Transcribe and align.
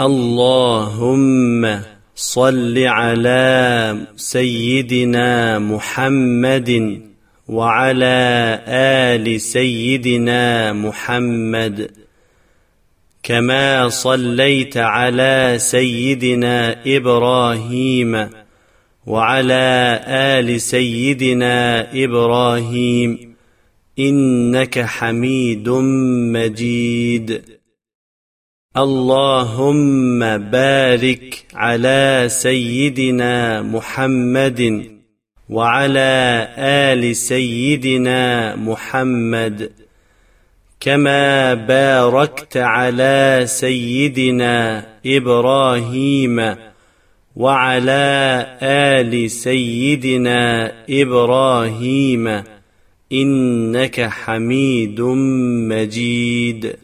اللهم 0.00 1.80
صل 2.14 2.78
على 2.78 3.96
سيدنا 4.16 5.58
محمد 5.58 7.00
وعلى 7.48 8.58
آل 8.68 9.40
سيدنا 9.40 10.72
محمد. 10.72 11.90
كما 13.22 13.88
صليت 13.88 14.76
على 14.76 15.54
سيدنا 15.58 16.76
إبراهيم 16.86 18.28
وعلى 19.06 20.00
آل 20.06 20.60
سيدنا 20.60 21.86
إبراهيم. 22.04 23.34
إنك 23.98 24.80
حميد 24.80 25.68
مجيد. 26.32 27.42
اللهم 28.76 30.18
بارك 30.38 31.44
على 31.54 32.24
سيدنا 32.28 33.62
محمد 33.62 34.90
وعلى 35.48 36.48
آل 36.58 37.16
سيدنا 37.16 38.56
محمد 38.56 39.70
كما 40.80 41.54
باركت 41.54 42.56
على 42.56 43.42
سيدنا 43.44 44.86
إبراهيم 45.06 46.56
وعلى 47.36 48.46
آل 48.62 49.30
سيدنا 49.30 50.72
إبراهيم 50.90 52.42
إنك 53.12 54.00
حميد 54.00 55.00
مجيد. 55.68 56.76